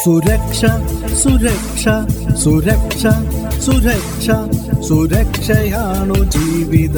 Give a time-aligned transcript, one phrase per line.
[0.00, 0.60] സുരക്ഷ
[1.14, 1.84] സുരക്ഷ
[2.42, 3.02] സുരക്ഷ
[3.66, 4.26] സുരക്ഷ
[4.88, 6.96] സുരക്ഷയാണു ജീവിത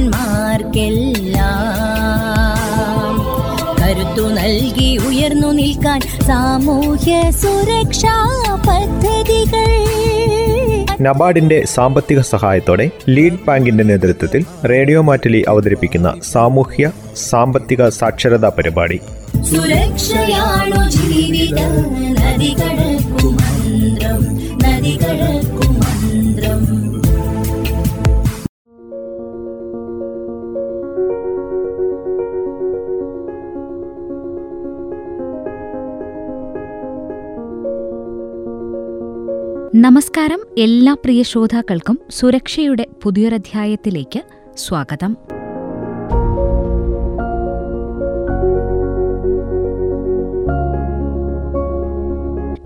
[3.81, 8.16] കരുത്തു നൽകി ഉയർന്നു നിൽക്കാൻ സാമൂഹ്യ സുരക്ഷാ
[8.67, 9.70] പദ്ധതികൾ
[11.02, 19.00] നബാർഡിന്റെ സാമ്പത്തിക സഹായത്തോടെ ലീഡ് ബാങ്കിന്റെ നേതൃത്വത്തിൽ റേഡിയോ മാറ്റലി അവതരിപ്പിക്കുന്ന സാമൂഹ്യ സാമ്പത്തിക സാക്ഷരതാ പരിപാടി.
[19.44, 22.03] സുരക്ഷയാണോ ജീവിതം.
[22.14, 24.22] നദികടക്കും മന്ത്രം.
[24.58, 25.39] നദികടക്കും
[39.75, 44.22] നമസ്കാരം എല്ലാ പ്രിയ ശ്രോതാക്കൾക്കും സുരക്ഷയുടെ പുതിയൊരധ്യായത്തിലേക്ക്
[44.56, 45.16] സ്വാഗതം.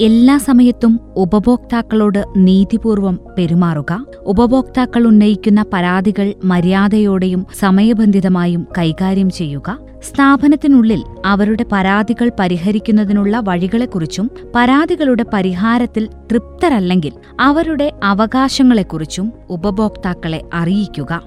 [0.03, 4.05] എല്ലാ സമയത്തും ഉപഭോക്താക്കളോട് നീതിപൂർവം പെരുമാറുക.
[4.25, 9.77] ഉപഭോക്താക്കൾ ഉന്നയിക്കുന്ന പരാതികൾ മര്യാദയോടെയും സമയബന്ധിതമായും കൈകാര്യം ചെയ്യുക.
[10.01, 21.21] സ്ഥാപനത്തിനുള്ളിൽ അവരുടെ പരാതികൾ പരിഹരിക്കുന്നതിനുള്ള വഴികളെക്കുറിച്ചും പരാതികളുടെ പരിഹാരത്തിൽ തൃപ്തരല്ലെങ്കിൽ അവരുടെ അവകാശങ്ങളെക്കുറിച്ചും ഉപഭോക്താക്കളെ അറിയിക്കുക.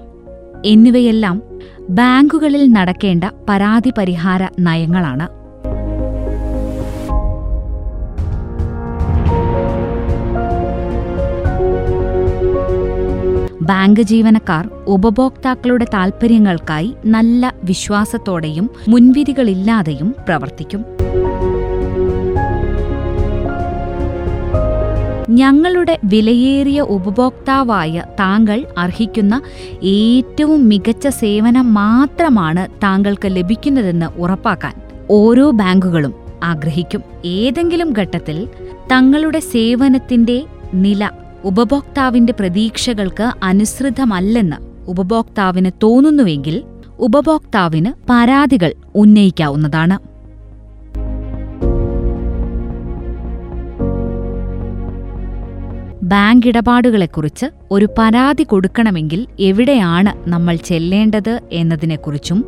[0.65, 1.41] എന്നിവയെല്ലാം
[1.89, 5.36] ബാങ്കുകളിൽ നടക്കേണ്ട പരാതി പരിഹാര നയങ്ങളാണ്.
[13.69, 20.81] ബാങ്ക് ജീവനക്കാർ ഉപഭോക്താക്കളുടെ താൽപ്പര്യങ്ങൾക്കായി നല്ല വിശ്വാസത്തോടെയും മുൻവിധികളില്ലാതെയും പ്രവർത്തിക്കും.
[25.29, 29.41] ഞങ്ങളുടെ വിലയേറിയ ഉപഭോക്താവായ താങ്കൾ അർഹിക്കുന്ന
[29.83, 34.75] ഏറ്റവും മികച്ച സേവനം മാത്രമാണ് താങ്കൾക്ക് ലഭിക്കുന്നതെന്ന് ഉറപ്പാക്കാൻ
[35.09, 36.13] ഓരോ ബാങ്കുകളും
[36.43, 37.03] ആഗ്രഹിക്കും.
[37.25, 38.47] ഏതെങ്കിലും ഘട്ടത്തിൽ
[38.91, 40.37] തങ്ങളുടെ സേവനത്തിന്റെ
[40.73, 41.09] നില
[41.43, 44.55] ഉപഭോക്താവിന്റെ പ്രതീക്ഷകൾക്ക് അനുസൃതമല്ലെന്ന്
[44.87, 46.65] ഉപഭോക്താവിന് തോന്നുന്നുവെങ്കിൽ
[46.99, 49.97] ഉപഭോക്താവിന് പരാതികൾ ഉന്നയിക്കാവുന്നതാണ്.
[56.03, 62.43] ബാങ്ക് ഇടപാടുകളെക്കുറിച്ച് ഒരു പരാതി കൊടുക്കണമെങ്കിൽ എവിടെയാണ് നമ്മൾ ചെല്ലേണ്ടത് എന്നതിനെക്കുറിച്ചും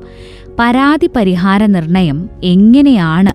[0.59, 3.33] പരാതി പരിഹാര നിർണയം എങ്ങനെയാണ്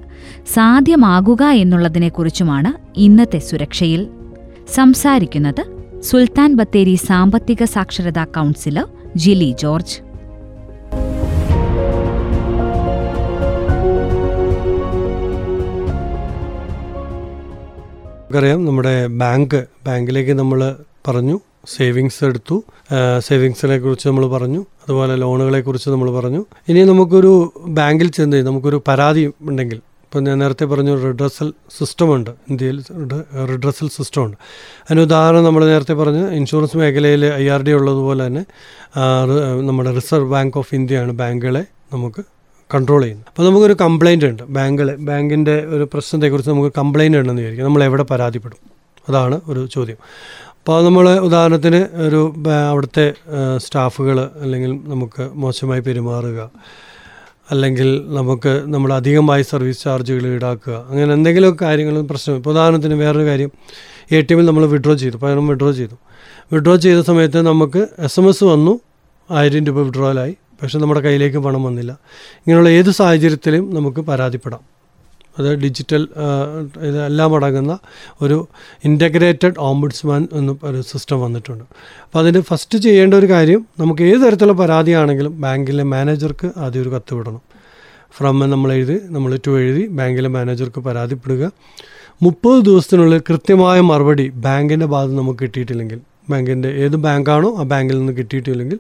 [0.55, 4.24] സാധ്യമാകുക എന്നുള്ളതിനെക്കുറിച്ചുമാണ് ഇന്നത്തെ സുരക്ഷയിൽ
[4.69, 5.65] സംസാരിക്കുന്നത്
[6.01, 8.87] സുൽത്താൻ ബത്തേരി സാമ്പത്തിക സാക്ഷരതാ കൗൺസിലർ
[9.17, 9.97] ജിലി ജോർജ്.
[18.23, 20.77] നമുക്കറിയാം നമ്മുടെ ബാങ്ക് ബാങ്കിലേക്ക് നമ്മൾ
[21.09, 22.65] പറഞ്ഞു സേവിങ്സ് എടുത്തു.
[23.19, 26.47] സേവിങ്സിനെ കുറിച്ച് നമ്മൾ പറഞ്ഞു അതുപോലെ ലോണുകളെ കുറിച്ച് നമ്മൾ പറഞ്ഞു.
[26.69, 29.81] ഇനി നമുക്കൊരു ബാങ്കിൽ ചെന്ന് നമുക്കൊരു പരാതി ഉണ്ടെങ്കിൽ
[30.15, 31.49] ഇപ്പം ഞാൻ നേരത്തെ പറഞ്ഞു റിഡ്രസൽ
[31.79, 32.29] സിസ്റ്റം ഉണ്ട്.
[32.51, 32.77] ഇന്ത്യയിൽ
[33.51, 34.37] റിഡ്രസൽ സിസ്റ്റം ഉണ്ട്.
[34.83, 38.43] അതിന് ഉദാഹരണം നമ്മൾ നേരത്തെ പറഞ്ഞ് ഇൻഷുറൻസ് മേഖലയിൽ ഐ ആർ ഡി ഉള്ളതുപോലെ തന്നെ
[39.69, 42.25] നമ്മുടെ റിസർവ് ബാങ്ക് ഓഫ് ഇന്ത്യയാണ് ബാങ്കുകളെ നമുക്ക്
[42.75, 43.27] കൺട്രോൾ ചെയ്യുന്നത്.
[43.31, 47.67] അപ്പോൾ നമുക്കൊരു കംപ്ലയിന്റ് ഉണ്ട് ബാങ്കുകൾ ബാങ്കിന്റെ ഒരു പ്രശ്നത്തെക്കുറിച്ച് നമുക്ക് കംപ്ലയിന്റ് ഉണ്ടെന്ന് വിചാരിക്കും.
[47.67, 48.61] നമ്മൾ എവിടെ പരാതിപ്പെടും?
[49.09, 50.01] അതാണ് ഒരു ചോദ്യം.
[50.59, 52.35] അപ്പോൾ നമ്മൾ ഉദാഹരണത്തിന് ഒരു
[52.71, 53.07] അവിടുത്തെ
[53.57, 56.51] സ്റ്റാഫുകൾ അല്ലെങ്കിൽ നമുക്ക് മോശമായി പെരുമാറുക
[57.51, 62.37] അല്ലെങ്കിൽ നമുക്ക് നമ്മൾ അധികമായി സർവീസ് ചാർജുകൾ ഈടാക്കുക അങ്ങനെ എന്തെങ്കിലും കാര്യങ്ങളും പ്രശ്നം.
[62.37, 63.51] ഇപ്പോൾ ഉദാഹരണത്തിന് വേറൊരു കാര്യം
[64.13, 65.95] എ ടി എമ്മിൽ നമ്മൾ വിഡ്രോ ചെയ്തു പകരം വിഡ്രോ ചെയ്തു.
[66.53, 68.81] വിഡ്രോ ചെയ്ത സമയത്ത് നമുക്ക് എസ് എം എസ് വന്നു
[69.31, 71.93] ആയിരം രൂപ വിഡ്രോലായി പക്ഷെ നമ്മുടെ കയ്യിലേക്ക് പണം വന്നില്ല.
[72.35, 74.74] ഇങ്ങനെയുള്ള ഏത് സാഹചര്യത്തിലും നമുക്ക് പരാതിപ്പെടാം.
[75.39, 76.03] അത് ഡിജിറ്റൽ
[76.89, 77.75] ഇതെല്ലാം അടങ്ങുന്ന
[78.23, 78.37] ഒരു
[78.89, 81.65] ഇന്റഗ്രേറ്റഡ് ഓംബുഡ്സ്മാൻ എന്ന ഒരു സിസ്റ്റം വന്നിട്ടുണ്ട്.
[82.05, 87.15] അപ്പോൾ അതിന് ഫസ്റ്റ് ചെയ്യേണ്ട ഒരു കാര്യം നമുക്ക് ഏത് തരത്തിലുള്ള പരാതിയാണെങ്കിലും ബാങ്കിലെ മാനേജർക്ക് ആദ്യം ഒരു കത്ത്
[87.19, 87.43] വിടണം.
[88.17, 91.45] ഫ്രം നമ്മൾ എഴുതി നമ്മൾ ടു എഴുതി ബാങ്കിലെ മാനേജർക്ക് പരാതിപ്പെടുക.
[92.25, 96.01] മുപ്പത് ദിവസത്തിനുള്ളിൽ കൃത്യമായ മറുപടി ബാങ്കിന്റെ ഭാഗത്ത് നമുക്ക് കിട്ടിയിട്ടില്ലെങ്കിൽ
[96.31, 98.79] ബാങ്കിന്റെ ഏത് ബാങ്കാണോ ആ ബാങ്കിൽ നിന്ന് കിട്ടിയിട്ടില്ലെങ്കിൽ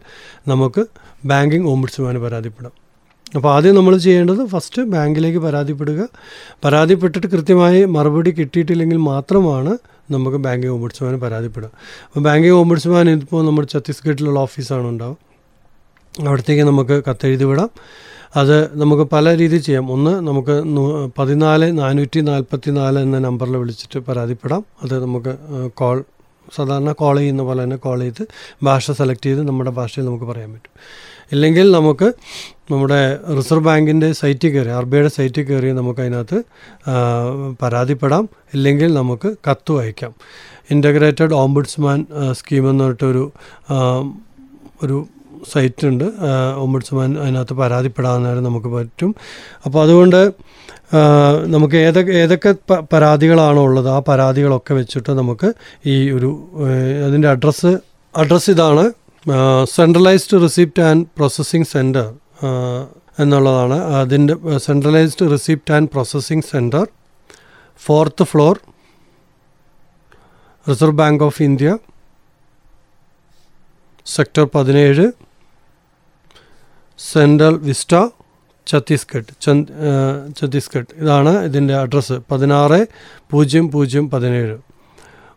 [0.52, 0.82] നമുക്ക്
[1.30, 2.74] ബാങ്കിങ് ഓംബുഡ്സ്മാന് പരാതിപ്പെടാം.
[3.36, 6.08] അപ്പോൾ ആദ്യം നമ്മൾ ചെയ്യേണ്ടത് ഫസ്റ്റ് ബാങ്കിലേക്ക് പരാതിപ്പെടുക.
[6.64, 9.78] പരാതിപ്പെട്ടിട്ട് കൃത്യമായി മറുപടി കിട്ടിയിട്ടില്ലെങ്കിൽ മാത്രമാണ്
[10.10, 11.70] നമുക്ക് ബാങ്കിങ് ഓംബുഡ്സ്മാന് പരാതിപ്പെടുക.
[12.06, 15.18] അപ്പോൾ ബാങ്കിങ് ഓംബുഡ്സ്മാൻ ഇപ്പോൾ നമ്മുടെ ഛത്തീസ്ഗഡിലുള്ള ഓഫീസാണ് ഉണ്ടാവും
[16.26, 17.70] അവിടത്തേക്ക് നമുക്ക് കത്തെഴുതി വിടാം.
[18.36, 19.90] അത് നമുക്ക് പല രീതിയിൽ ചെയ്യാം.
[19.92, 20.54] ഒന്ന് നമുക്ക്
[21.18, 24.64] പതിനാല് നാനൂറ്റി നാൽപ്പത്തി നാല് എന്ന നമ്പറിൽ വിളിച്ചിട്ട് പരാതിപ്പെടാം.
[24.82, 25.36] അത് നമുക്ക്
[25.74, 26.04] കോൾ
[26.56, 28.26] സാധാരണ കോൾ ചെയ്യുന്ന പോലെ തന്നെ കോൾ ചെയ്ത്
[28.62, 30.72] ഭാഷ സെലക്ട് ചെയ്ത് നമ്മുടെ ഭാഷയിൽ നമുക്ക് പറയാൻ പറ്റും.
[31.32, 32.12] ഇല്ലെങ്കിൽ നമുക്ക്
[32.70, 36.42] നമ്മുടെ റിസർവ് ബാങ്കിന്റെ സൈറ്റിൽ കയറി ആർ ബി ഐയുടെ സൈറ്റിൽ കയറി നമുക്ക് അതിനകത്ത്
[37.62, 38.28] പരാതിപ്പെടാം.
[38.54, 40.14] ഇല്ലെങ്കിൽ നമുക്ക് കത്ത് അയക്കാം.
[40.70, 43.32] ഇന്റഗ്രേറ്റഡ് ഓംബുഡ്സ്മാൻ സ്കീം എന്ന് പറഞ്ഞിട്ടൊരു
[44.82, 45.06] ഒരു
[45.52, 46.04] സൈറ്റുണ്ട്.
[46.56, 49.14] ഓംബുഡ്സ്മാൻ അതിനകത്ത് പരാതിപ്പെടാവുന്നവരെ നമുക്ക് പറ്റും.
[49.64, 50.32] അപ്പോൾ അതുകൊണ്ട്
[51.46, 52.54] നമുക്ക് ഏതൊക്കെ ഏതൊക്കെ
[52.92, 55.52] പരാതികളാണോ ഉള്ളത് ആ പരാതികളൊക്കെ വെച്ചിട്ട് നമുക്ക്
[55.86, 56.30] ഈ ഒരു
[57.06, 57.78] അതിന്റെ അഡ്രസ്സ്
[58.16, 58.84] അഡ്രസ്സ് ഇതാണ്.
[59.76, 62.14] Centralised receipt and processing centre
[63.22, 63.80] എന്നുള്ളതാണ്.
[64.00, 66.88] അതിന്റെ centralised receipt and processing centre
[67.78, 68.60] fourth floor
[70.68, 71.78] Reserve Bank of India
[74.06, 75.06] sector പതിനേഴ്
[76.98, 77.94] സെൻട്രൽ വിസ്റ്റ
[78.66, 79.32] ഛത്തീസ്ഗഡ്
[80.40, 82.86] ഛത്തീസ്ഗഡ് ഇതാണ് ഇതിന്റെ അഡ്രസ്സ് പതിനാറ്
[83.30, 84.54] പൂജ്യം പൂജ്യം പതിനേഴ്.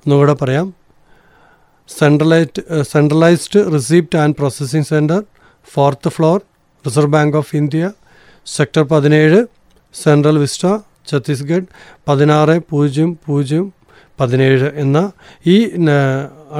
[0.03, 0.76] ഒന്നുകൂടെ പറയാം.
[1.89, 2.61] Centralite
[2.91, 5.21] centralised receipt and processing centre
[5.67, 6.37] fourth floor
[6.85, 7.85] Reserve Bank of India
[8.47, 9.39] sector പതിനേഴ്
[9.95, 10.65] സെൻട്രൽ വിസ്റ്റ
[11.09, 11.67] ഛത്തീസ്ഗഡ്
[12.07, 13.65] പതിനാറ് പൂജ്യം പൂജ്യം
[14.19, 14.99] പതിനേഴ് എന്ന
[15.45, 15.55] ഈ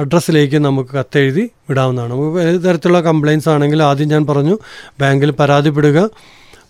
[0.00, 2.14] അഡ്രസ്സിലേക്ക് നമുക്ക് കത്തെഴുതി വിടാവുന്നതാണ്.
[2.48, 4.54] ഏത് തരത്തിലുള്ള കംപ്ലയിൻസ് ആണെങ്കിലും ആദ്യം ഞാൻ പറഞ്ഞു
[5.00, 5.98] ബാങ്കിൽ പരാതിപ്പെടുക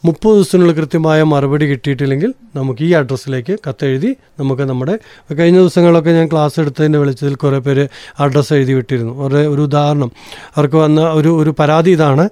[0.04, 4.98] മുപ്പത് ദിവസത്തിനുള്ളിൽ കൃത്യമായ മറുപടി കിട്ടിയിട്ടില്ലെങ്കിൽ നമുക്ക് ഈ അഡ്രസ്സിലേക്ക് കത്തെഴുതി നമുക്ക് നമ്മുടെ
[5.34, 7.88] കഴിഞ്ഞ ദിവസങ്ങളൊക്കെ ഞാൻ ക്ലാസ് എടുത്തതിന്റെ വെളിച്ചത്തിൽ കുറേ പേര്
[8.20, 9.26] അഡ്രസ്സ് എഴുതി വിട്ടിരുന്നു.
[9.26, 10.12] ഒരു ഒരു ഉദാഹരണം.
[10.56, 12.28] അവർക്ക് വന്ന ഒരു ഒരു പരാതി ഇതാണ്.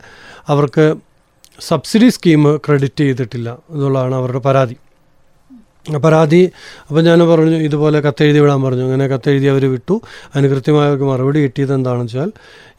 [0.48, 0.96] അവർക്ക്
[1.60, 4.76] സബ്സിഡി സ്കീം ക്രെഡിറ്റ് ചെയ്തിട്ടില്ല എന്നുള്ളതാണ് അവരുടെ പരാതി.
[6.04, 6.50] പരാതി
[6.88, 8.82] അപ്പോൾ ഞാൻ പറഞ്ഞു ഇതുപോലെ കത്തെഴുതി വിടാൻ പറഞ്ഞു.
[8.82, 10.00] അങ്ങനെ കത്തെഴുതി അവർ വിട്ടു.
[10.34, 12.32] അതിന് കൃത്യമായ അവർക്ക് മറുപടി കിട്ടിയത് എന്താണെന്ന് വെച്ചാൽ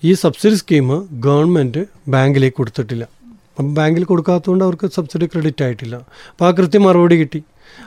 [0.03, 3.16] ഈ സബ്സിഡി സ്കീം ഗവൺമെന്റ് ബാങ്കിലേക്ക് കൊടുത്തിട്ടില്ല.
[3.57, 5.95] അപ്പം ബാങ്കിൽ കൊടുക്കാത്തതുകൊണ്ട് അവർക്ക് സബ്സിഡി ക്രെഡിറ്റ് ആയിട്ടില്ല.
[6.31, 7.39] അപ്പോൾ ആ കൃത്യം മറുപടി കിട്ടി.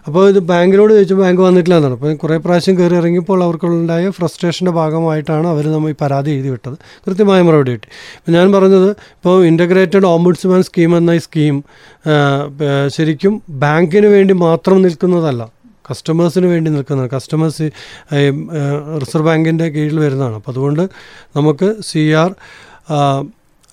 [0.07, 1.95] അപ്പോൾ ഇത് ബാങ്കിനോട് ചോദിച്ചു ബാങ്ക് വന്നിട്ടില്ല എന്നാണ്.
[1.99, 6.77] അപ്പോൾ കുറേ പ്രാവശ്യം കയറി ഇറങ്ങിയപ്പോൾ അവർക്കുണ്ടായ ഫ്രസ്ട്രേഷന്റെ ഭാഗമായിട്ടാണ് അവർ നമ്മൾ ഈ പരാതി എഴുതി വിട്ടത്.
[7.07, 7.89] കൃത്യമായ മറുപടി കിട്ടി.
[8.19, 11.57] ഇപ്പം ഞാൻ പറഞ്ഞത് ഇപ്പോൾ ഇന്റഗ്രേറ്റഡ് ഓംബുഡ്സ്മാൻ സ്കീം എന്ന ഈ സ്കീം
[12.97, 13.35] ശരിക്കും
[13.65, 15.43] ബാങ്കിന് വേണ്ടി മാത്രം നിൽക്കുന്നതല്ല
[15.91, 17.11] കസ്റ്റമേഴ്സിന് വേണ്ടി നിൽക്കുന്നതാണ്.
[17.17, 17.67] കസ്റ്റമേഴ്സ്
[19.03, 20.37] റിസർവ് ബാങ്കിന്റെ കീഴിൽ വരുന്നതാണ്.
[20.41, 20.85] അപ്പോൾ അതുകൊണ്ട്
[21.39, 22.31] നമുക്ക് C R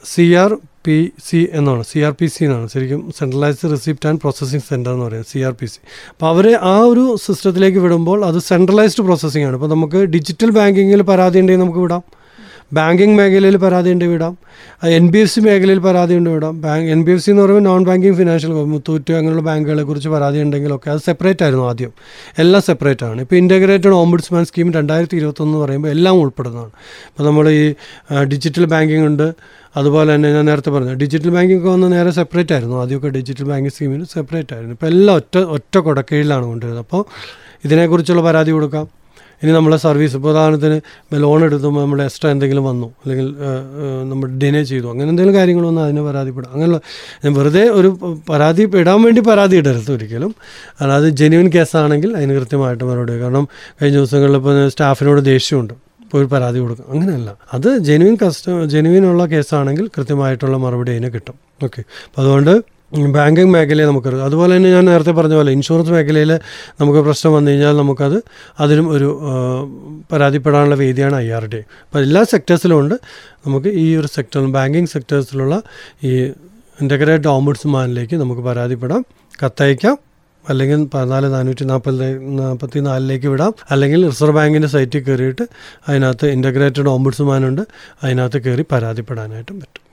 [0.03, 0.51] C R
[0.85, 0.97] P
[1.27, 2.67] C എന്നാണ് സി ആർ പി സി എന്നാണ്.
[2.73, 5.79] ശരിക്കും centralised receipt and processing centre എന്ന് പറയുന്നത് സി ആർ പി സി
[6.11, 9.55] അപ്പോൾ അവരെ ആ ഒരു സിസ്റ്റത്തിലേക്ക് വിടുമ്പോൾ അത് സെൻട്രലൈസ്ഡ് പ്രോസസ്സിംഗ് ആണ്.
[9.55, 12.03] ഇപ്പോൾ നമുക്ക് ഡിജിറ്റൽ ബാങ്കിങ്ങിൽ പരാതി ഉണ്ടെങ്കിൽ നമുക്ക് വിടാം.
[12.73, 14.37] ബാങ്കിങ് മേഖലയിൽ പരാതി ഉണ്ട് വിടാം.
[14.87, 16.61] എൻ ബി എഫ് സി മേഖലയിൽ പരാതി ഉണ്ട് വിടാം.
[16.61, 20.39] Bank N B F C എന്ന് പറയുമ്പോൾ നോൺ ബാങ്കിങ് ഫിനാൻഷ്യൽ മുത്തൂറ്റ് അങ്ങനെയുള്ള ബാങ്കുകളെ കുറിച്ച് പരാതി
[20.39, 21.91] ഉണ്ടെങ്കിലൊക്കെ അത് സെപ്പറേറ്റ് ആയിരുന്നു ആദ്യം.
[22.37, 23.21] എല്ലാം സെപ്പറേറ്റ് ആണ്.
[23.21, 26.71] ഇപ്പോൾ ഇന്റഗ്രേറ്റഡ് ഓംബുഡ്സ്മാൻ സ്കീം രണ്ടായിരത്തി ഇരുപത്തൊന്ന് എന്ന് പറയുമ്പോൾ എല്ലാം ഉൾപ്പെടുന്നതാണ്.
[27.07, 27.73] ഇപ്പോൾ നമ്മൾ ഈ
[28.23, 29.33] ഡിജിറ്റൽ ബാങ്കിങ് ഉണ്ട്.
[29.77, 32.77] അതുപോലെ തന്നെ ഞാൻ നേരത്തെ പറഞ്ഞു ഡിജിറ്റൽ ബാങ്കിങ് ഒക്കെ വന്ന് നേരെ സെപ്പറേറ്റ് ആയിരുന്നു.
[32.77, 34.73] ആദ്യമൊക്കെ ഡിജിറ്റൽ ബാങ്കിങ് സ്കീമിന് സെപ്പറേറ്റ് ആയിരുന്നു.
[34.73, 36.85] ഇപ്പോൾ എല്ലാം ഒറ്റ ഒറ്റ കൊടക്കീഴിലാണ് കൊണ്ടുവരുന്നത്.
[36.85, 37.05] അപ്പോൾ
[37.65, 38.96] ഇതിനെക്കുറിച്ചുള്ള പരാതി കൊടുക്കാം.
[39.41, 40.77] ഇനി നമ്മളെ സർവീസ് ഇപ്പോൾ ഉദാഹരണത്തിന്
[41.23, 43.27] ലോൺ എടുത്തുമ്പോൾ നമ്മുടെ എക്സ്ട്രാ എന്തെങ്കിലും വന്നു അല്ലെങ്കിൽ
[44.11, 46.79] നമ്മൾ ഡിനേ ചെയ്തു അങ്ങനെ എന്തെങ്കിലും കാര്യങ്ങൾ വന്നാൽ അതിനെ പരാതിപ്പെടാം അങ്ങനെയുള്ള
[47.23, 47.89] ഞാൻ വെറുതെ ഒരു
[48.29, 50.31] പരാതി ഇടാൻ വേണ്ടി പരാതി ഇടരുത് ഒരിക്കലും.
[50.81, 53.17] അതായത് ജെന്യൂൻ കേസാണെങ്കിൽ അതിന് കൃത്യമായിട്ട് മറുപടി.
[53.23, 53.47] കാരണം
[53.81, 56.85] കഴിഞ്ഞ ദിവസങ്ങളിൽ ഇപ്പോൾ സ്റ്റാഫിനോട് ദേഷ്യമുണ്ട് ഇപ്പോൾ ഒരു പരാതി കൊടുക്കും.
[56.93, 57.29] അങ്ങനെയല്ല.
[57.53, 61.37] അത് ജെനുവിൻ കസ്റ്റ ജെനുവിൻ ഉള്ള കേസാണെങ്കിൽ കൃത്യമായിട്ടുള്ള മറുപടി അതിന് കിട്ടും.
[61.63, 66.39] ഓക്കെ അപ്പോൾ അതുകൊണ്ട് ബാങ്കിങ് മേഖലയെ നമുക്കറിയാം അതുപോലെ തന്നെ ഞാൻ നേരത്തെ പറഞ്ഞ പോലെ ഇൻഷുറൻസ് മേഖലയിൽ
[66.81, 68.23] നമുക്ക് പ്രശ്നം വന്നു കഴിഞ്ഞാൽ നമുക്കത്
[68.59, 69.19] അതിനും ഒരു
[70.11, 72.95] പരാതിപ്പെടാനുള്ള വേദിയാണ് ഐ ആർ ഡി അപ്പോൾ എല്ലാ സെക്ടേഴ്സിലും ഉണ്ട്.
[73.47, 75.61] നമുക്ക് ഈ ഒരു സെക്ടറിൽ ബാങ്കിങ് സെക്ടേഴ്സിലുള്ള
[76.03, 76.23] ഈ
[76.81, 79.05] ഇന്റഗ്രേറ്റഡ് ഓംബുഡ്സ്മാനിലേക്ക് നമുക്ക് പരാതിപ്പെടാം.
[79.45, 79.97] കത്തയക്കാം.
[80.49, 83.53] അല്ലെങ്കിൽ പതിനാല് നാനൂറ്റി നാൽപ്പത് നാൽപ്പത്തി നാലിലേക്ക് വിടാം.
[83.71, 85.47] അല്ലെങ്കിൽ റിസർവ് ബാങ്കിന്റെ സൈറ്റിൽ കയറിയിട്ട്
[85.89, 87.61] അതിനകത്ത് ഇന്റഗ്രേറ്റഡ് ഓംബുഡ്സ്മാനുണ്ട്
[88.03, 89.86] അതിനകത്ത് കയറി പരാതിപ്പെടാനായിട്ടും പറ്റും.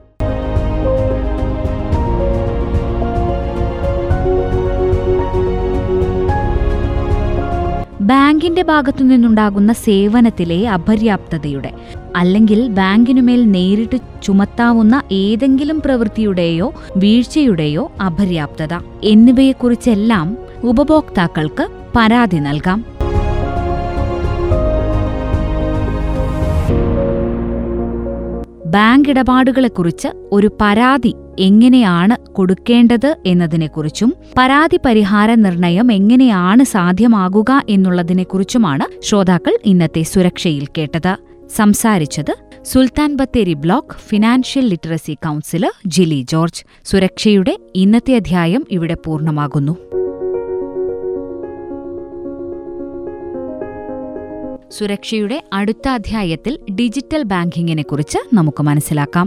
[8.04, 11.70] ബാങ്കിന്റെ ഭാഗത്തു നിന്നുണ്ടാകുന്ന സേവനത്തിലെ അപര്യാപ്തതയുടെ
[12.16, 22.93] അല്ലെങ്കിൽ ബാങ്കിനുമേൽ നേരിട്ട് ചുമത്താവുന്ന ഏതെങ്കിലും പ്രവൃത്തിയുടെയോ വീഴ്ചയുടെയോ അപര്യാപ്തത എന്നിവയെക്കുറിച്ചെല്ലാം ഉപഭോക്താക്കൾക്ക് പരാതി നൽകാം.
[28.74, 40.02] ബാങ്ക് ഇടപാടുകളെക്കുറിച്ച് ഒരു പരാതി എങ്ങനെയാണ് കൊടുക്കേണ്ടത് എന്നതിനെക്കുറിച്ചും പരാതി പരിഹാര നിർണയം എങ്ങനെയാണ് സാധ്യമാകുക എന്നുള്ളതിനെക്കുറിച്ചുമാണ് ശ്രോതാക്കൾ ഇന്നത്തെ
[40.02, 41.16] സുരക്ഷയിൽ കേട്ടത്.
[41.56, 46.64] സംസാരിച്ചത് Sultan Bathery block financial literacy counsellor Jili George.
[46.84, 49.76] സുരക്ഷയുടെ ഇന്നത്തെ അധ്യായം ഇവിടെ പൂർണമാകുന്നു.
[54.76, 59.26] സുരക്ഷയുടെ അടുത്ത അധ്യായത്തിൽ ഡിജിറ്റൽ ബാങ്കിങ്ങിനെക്കുറിച്ച് നമുക്ക് മനസ്സിലാക്കാം.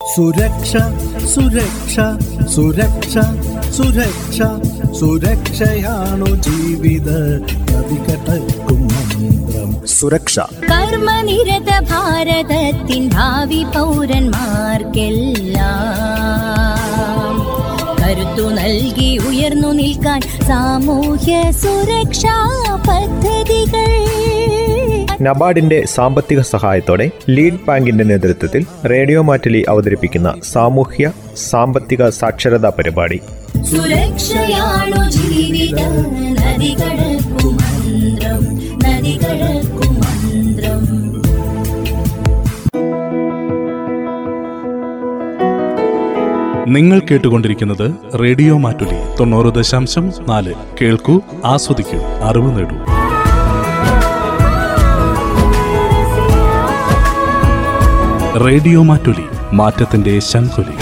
[0.00, 0.72] സുരക്ഷ
[1.32, 1.96] സുരക്ഷ
[2.54, 3.14] സുരക്ഷ
[3.76, 4.38] സുരക്ഷ
[5.00, 7.08] സുരക്ഷയാണു ജീവിത
[7.70, 8.80] നദികടക്കും
[9.86, 10.38] സുരക്ഷ.
[10.40, 14.58] കർമ്മനിരത ഭാരതത്തിൻ ഭാവി പൗരന്മാർക്കെല്ലാം
[18.02, 22.36] കരുത്തു നൽകി ഉയർന്നു നിൽക്കാൻ സാമൂഹ്യ സുരക്ഷാ
[22.88, 23.86] പദ്ധതികൾ.
[25.22, 31.12] നബാർഡിന്റെ സാമ്പത്തിക സഹായത്തോടെ ലീഡ് ബാങ്കിന്റെ നേതൃത്വത്തിൽ റേഡിയോ മാറ്റലി അവതരിപ്പിക്കുന്ന സാമൂഹ്യ
[31.50, 33.20] സാമ്പത്തിക സാക്ഷരതാ പരിപാടി.
[33.70, 37.17] സുരക്ഷയാണു ജീവിത മന്ത്രം
[46.68, 50.54] നിങ്ങൾ കേട്ടുകൊണ്ടിരിക്കുന്നത് റേഡിയോ മാറ്റുലി തൊണ്ണൂറ് ദശാംശം നാല്.
[50.82, 52.76] കേൾക്കൂ ആസ്വദിക്കൂ അറിവ് നേടൂ.
[58.46, 60.77] റേഡിയോ മാറ്റുലി മാറ്റത്തിന്റെ ശംഖുലി.